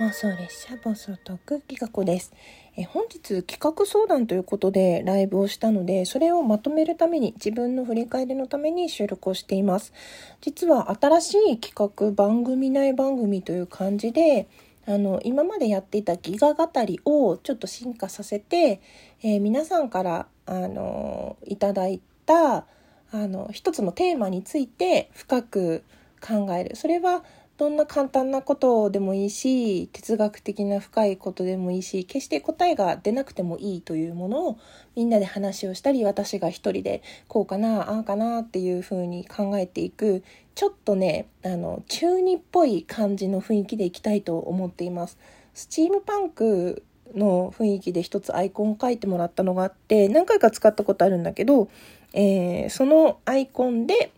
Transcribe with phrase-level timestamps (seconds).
[0.00, 2.32] 妄想列車暴走トーク企画です。
[2.74, 9.92] え本日企画相談ということでライブをしたのでそれをまとめるために自分の振り返りのために収録をしています。
[10.40, 14.48] 実は新しい企画番組内番組という感じで
[14.86, 18.80] あの今までやっていたギガ語りをちょっと進化させて、
[19.22, 22.64] えー、皆さんからあのいただいたあ
[23.12, 25.84] の一つのテーマについて深く
[26.26, 26.74] 考える。
[26.74, 27.22] それは
[27.60, 34.58] どんな簡単なことでもいいし哲学的な深いことでもいいし決して答えが出なくてもいいというものを
[34.96, 45.18] みんなで話をしたり私が一人でこうかなああかなっていうふうに考えていくちょっとねあの中二っぽい感じの雰囲気でいきたいと思っています。
[45.52, 46.82] スチームパンク
[47.14, 51.68] の雰囲気で一つアイコンを書いてもらったのがあって何回か使ったことあるんだけど、
[52.14, 54.12] えー、そのアイコンで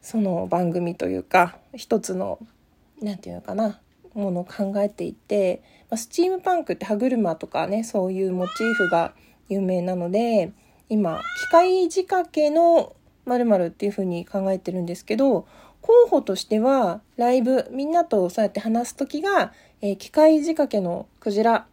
[0.00, 2.38] その番組というか一つの
[3.00, 3.80] 何て言うのかな
[4.14, 9.12] ものを考えていて、まあ、スチームパンクって歯車とかねそういうモチーフが
[9.48, 10.52] 有名なので
[10.88, 15.46] 今機械仕掛けの〇〇っていうふうに考えてるんですけど
[15.80, 21.66] 候補としてはライブみんなとそうやって話す時が、えー、機械仕掛けのクジラ、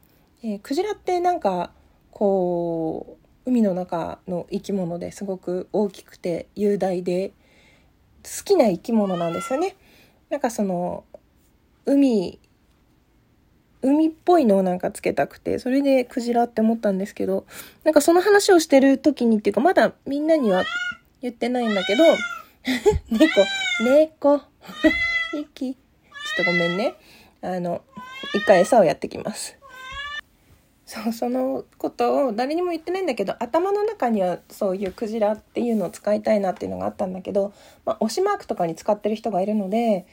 [0.44, 1.72] えー、クジラってなんか
[2.12, 7.34] こう海の中の生き物ですごく大きくて雄大で
[8.26, 9.76] 好きな生き物なんですよね。
[10.30, 11.06] なんかその
[11.86, 12.40] 海
[13.82, 17.46] 海っぽいのをなんかつけたくてそれでクジラって思ったんですけど
[17.84, 20.64] なんかその話をしてる時にっていうかまだみんなには
[21.22, 22.04] 言ってないんだけど
[23.12, 23.46] 猫
[23.84, 24.42] 猫
[25.38, 26.96] 息ちょっとごめんね。
[27.42, 27.84] あの
[28.34, 29.56] 一回餌をやってきます。
[31.04, 37.54] そうそのことを誰にも言ってないんだけど頭の中にはそういうクジラっていうのを使いたいなっていうのがあったんだけど、
[37.86, 40.06] まあ、推しマークとかに使ってる人がいるので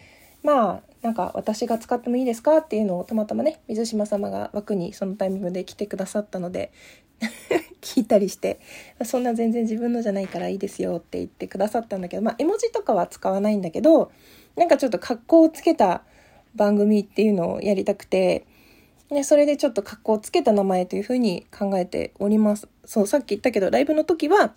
[0.42, 6.72] まあなんか私が使ってもいいですかっていうのをたまたまね水島様が枠にそのタイミングで来てくださったので
[7.80, 8.58] 聞いたりして
[9.04, 14.10] そんな全然自分のじゃないからいいですよって言ってくださったんだけどまあ絵文字とかは使わないんだけど
[14.56, 16.02] なんかちょっと格好をつけた
[16.54, 18.46] 番組っていうのをやりたくて
[19.12, 22.68] ね、それでちょっと格好をつけた名前というふうに考えております。
[22.84, 24.54] そう、さっき言ったけど、ライブの時は、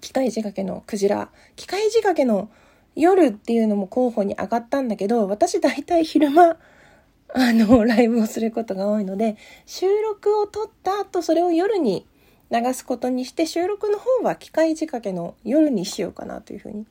[0.00, 2.50] 機械仕掛けのクジラ、機械仕掛けの
[2.94, 6.56] 夜っていうのも候補に上がったんだけど、私大体昼間、
[7.32, 9.36] あの、ライブをすることが多いので、
[9.66, 12.06] 収録を撮った後、それを夜に
[12.50, 16.86] 流すことにして、収録の方は機械仕掛けの夜にしようかなというふうに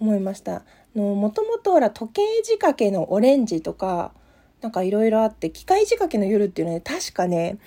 [0.00, 0.62] 思いました。
[0.94, 4.12] の、もともとほら、時計仕掛けのオレンジとか、
[4.64, 7.58] なんかいろいろあって、機械仕掛けの夜っていうのは、ね、確かね、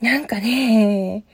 [0.00, 1.24] なんかね、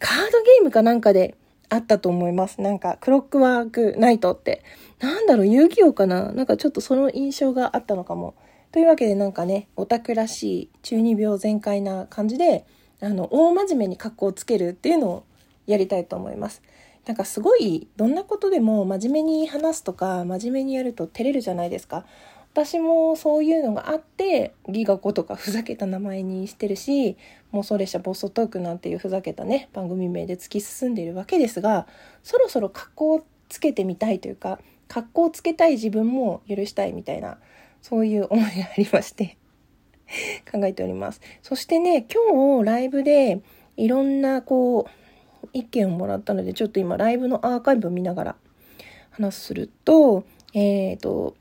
[0.00, 1.36] カードゲームかなんかで
[1.68, 2.60] あったと思います。
[2.60, 4.64] なんか、クロックワークナイトって。
[4.98, 8.34] なんだろう、遊戯王かななんかちょっとその印象があったのかも。
[8.72, 12.64] というわけでなんかね、オタクらしい中二病全開な感じで、
[13.00, 15.24] あの、大真面目に格好をつけるっていうのを
[15.68, 16.62] やりたいと思います。
[17.06, 22.04] なんかすごい、どんなことでも真面目に話すとか、真面目にやると照れるじゃないですか。
[22.52, 27.16] 私もそういうのがあってギガ子とかふざけた名前にしてるし
[27.54, 31.86] 妄想列車ボストークなんていうふざけたね番組名で突き進んでいるわけですが
[32.22, 37.38] そろそろ格好をつけてみたいというか格好をつけたい自分も許したいみたいな
[37.80, 39.38] そういう思いがありまして
[40.50, 41.22] 考えております。
[41.42, 43.40] そしてね今日ライブで
[43.78, 44.86] いろんなこ
[45.42, 48.36] う意見をもらったのでちょっと今ライブのアーカイブを見ながら
[49.10, 51.34] 話するとえっ、ー、と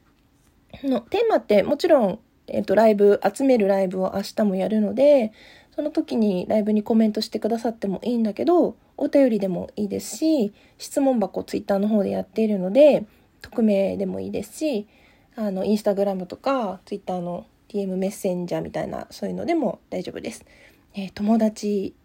[0.84, 5.32] のテーマってもちろん、えっ、ー、と、ライブ、集めるライブを明日もやるので、
[5.76, 13.06] その時にライブにコメントしてくださってもいいんだけど、お便りでもいいですし、質問箱ツイッターの方でやっているので、
[13.42, 14.88] 匿名でもいいですし、
[15.36, 20.46] あの、インスタグラムとか、ツイッターの DM メッセンジャーみたいな、そういうのでも大丈夫です。
[20.94, 21.96] えー、友達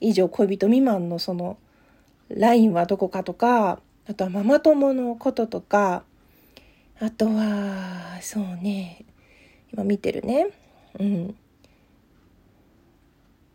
[0.00, 1.56] 以上恋人未満のその、
[2.28, 6.04] LINE はどこかとか、あとはママ友のこととか、
[7.00, 9.04] あとは、そうね。
[9.72, 10.48] 今見てるね。
[10.98, 11.34] うん。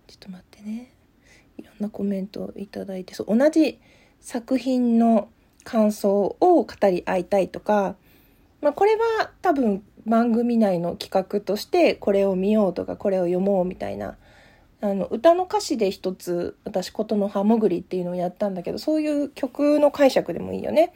[0.07, 0.91] ちょっと待ってね。
[1.57, 3.79] いろんなコメントいただいて、そう、同じ
[4.19, 5.29] 作品の
[5.63, 7.95] 感想を語り合いたいとか、
[8.61, 14.15] まあこれは多分番組内の企画としてこれを見ようとかこれを読もうみたいな
[14.79, 20.93] あの歌の歌詞で一つ私琴の葉もぐりっていうのをやったんだけどそういう曲の解釈でもいいよね。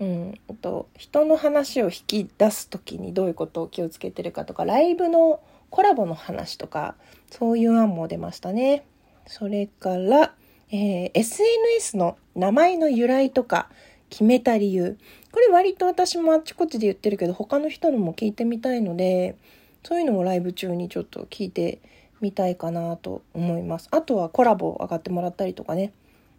[0.00, 6.94] うん、と人の話を引き出す時にどういうことを気をつけてるかとかライブのコラボの話とか
[7.30, 8.84] そういう案も出ましたね。
[9.26, 10.34] それから、
[10.72, 13.68] えー、SNS の名前の由来とか
[14.08, 14.98] 決めた理由
[15.30, 19.36] これ割と私もあっちこっちで言ってるけど他の人のも聞いてみたいので
[19.84, 21.80] そういうのもライブ中にちょっと聞いて
[22.20, 23.88] みたいかなと思います。
[23.92, 25.92] あとはコラボ上がってもらったりとかね。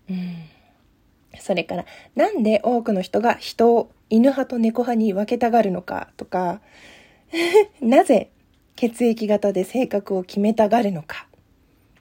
[0.10, 0.36] うん。
[1.40, 1.86] それから、
[2.16, 6.62] なんで多くの人が人を犬派と猫派に分けたがるのかとか、
[7.82, 8.30] なぜ
[8.76, 11.28] 血液型で性格を決めたがるのか。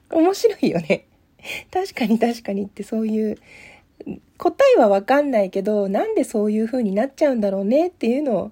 [0.09, 1.05] 面白いよね。
[1.71, 3.37] 確かに確かにってそういう、
[4.37, 8.51] 答えはわかんないけど、なんでそういう風になっちゃうんだろうねっていうのを語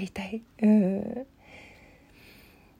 [0.00, 0.42] りたい。
[0.62, 1.26] うん。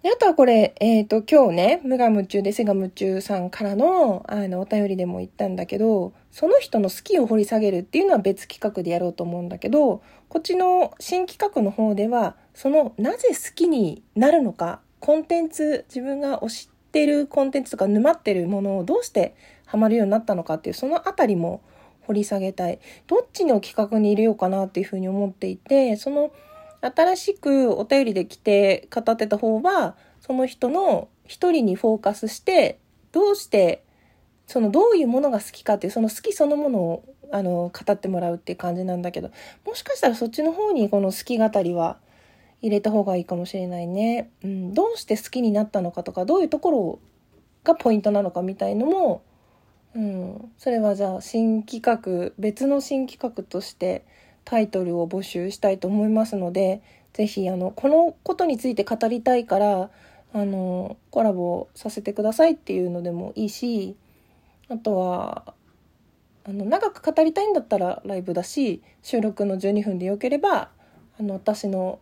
[0.04, 19.34] あとはこれ、えっ、ー、と、今日ね、無我夢中で背が夢中さんからの、あの、お便りでも言ったんだけど、その人の好きを掘り下げるっていうのは別企画でやろうと思うんだけど、こっちの新企画の方では、その、なぜ好きになるのか、コンテンツ、自分が推してるコンテンツとか沼ってるものをどうして
[19.67, 21.61] ハマるようになったのかっていう、そのあたりも
[22.06, 22.79] 掘り下げたい。
[23.06, 26.32] どっちの企画に入れようかなっていうふうに思っていて、その、
[26.81, 32.79] 新しくお便りで来て語ってた方は、その人の一人にフォーカスして、
[33.12, 33.84] どうして、
[34.47, 39.31] そのどういうものが好きかっていう、その好きそのものを、あの、語ってもらうっていう感じなんだけど、
[39.65, 41.99] もしかしたらそっちの方にこの好き語りは
[42.61, 44.31] 入れた方がいいかもしれないね。
[44.44, 46.99] うん、どうして好きになったのかとか、どういうところ
[47.65, 49.23] がポイントなのかみたいのも、
[49.94, 54.05] うん、それはじゃあ新企画、別の新企画として、
[54.44, 59.91] タイトルを募集したいと思いますので、ぜひ、あの、このことについて語りたいから、
[60.33, 63.97] あの、コラボさせてくださいっていうのでもいいし、
[64.72, 65.54] あとは、
[66.44, 70.70] あの、長く語りたいんだったらライブだし、収録の12分でよければ、
[71.20, 72.00] あの、私の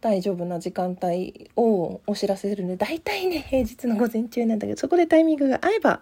[0.00, 6.00] 大丈夫な時間帯をお知らせするので、大体ね、平日の午前中なんだけど、そこでタイミングが合えば、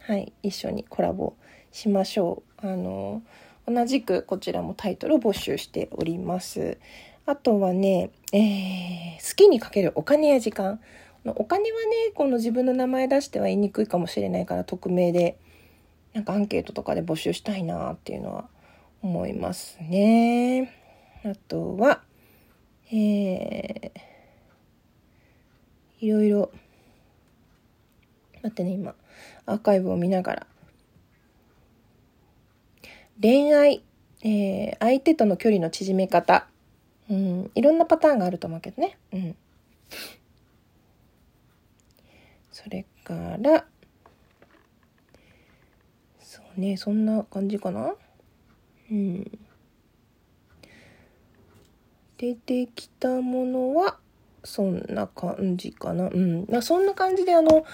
[0.00, 1.34] はい、一緒にコラボ
[1.70, 2.66] しましょう。
[2.66, 3.22] あの、
[3.68, 6.78] 同じくこちらもタイトルを募集しております。
[7.26, 10.80] あとはね、えー、好きにかけるお金や時間。
[11.26, 15.38] お金はね、この自分の名前出しては言いにくいかもしれないから匿名で、
[16.12, 18.48] なんかアンケートとかで募集したいなっていうのは
[19.02, 20.72] 思いますね。
[21.24, 22.02] あとは、
[22.92, 26.50] えー、いろいろ、
[28.42, 28.94] 待ってね、今、
[29.46, 30.46] アーカイブを見ながら
[33.20, 33.82] 恋愛、
[34.22, 36.46] えー、相手との距離の縮め方、
[37.08, 38.98] うん、いろんなパターンがあると思うけどね。
[39.12, 39.36] うん。
[42.54, 43.64] それから、
[46.20, 47.96] そうね、そんな感じかな？
[48.92, 49.38] うん。
[52.16, 53.98] 出てきたものは、
[54.44, 56.08] そんな感じかな？
[56.08, 56.46] うん。
[56.48, 57.64] まあ、そんな感じで、あの、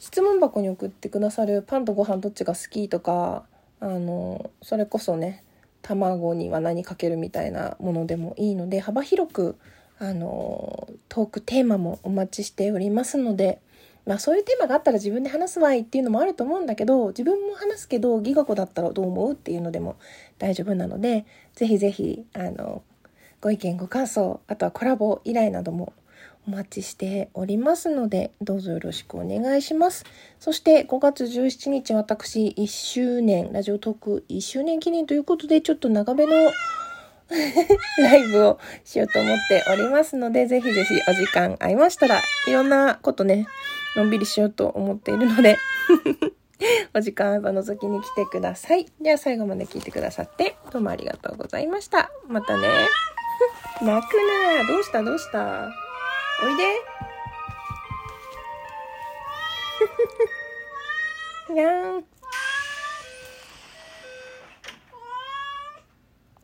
[0.00, 3.46] 質問箱に送ってくださるパンとご飯どっちが好きとか、
[3.78, 5.44] あのそれこそね
[5.82, 9.56] 卵には何かけるみたいなものでもいいので幅広く
[9.98, 13.60] あのトークテーマもお待ちしておりますので、
[14.06, 19.96] まあ、そういうテーマがあったら自分で話すわいっていうのもあると思うんだけど自分も話すけどギガ子だったらどう思うっていうのでも
[20.38, 21.24] 大丈夫なので
[21.54, 22.82] ぜひぜひあの
[23.40, 25.92] ご意見ご感想あとはコラボ依頼なども
[26.46, 30.04] お待ちしておりますので、どうぞよろしくお願いします。
[30.38, 36.32] そして5月17日私1周年、ラジオトーク1周年記念ということで、ちょっと長めの
[37.98, 43.46] ライブをしようと思っておりますので、ぜひぜひお時間合いましたら、いろんなことね、
[43.96, 45.56] のんびりしようと思っているので
[46.94, 48.86] お時間あれば覗きに来てください。
[49.00, 52.10] では最後まで聞いてくださって、どうもありがとうございました。
[52.28, 52.68] またね。
[53.82, 55.02] 泣くなどうした？
[55.02, 55.68] どうした？
[56.42, 56.64] おいで
[61.60, 62.04] やん